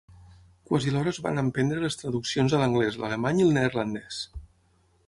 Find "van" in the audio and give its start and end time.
1.25-1.41